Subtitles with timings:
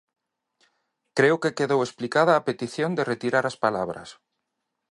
[1.17, 4.09] Creo que quedou explicada a petición de retirar as palabras.